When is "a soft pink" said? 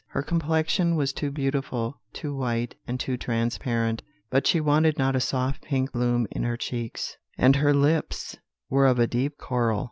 5.15-5.91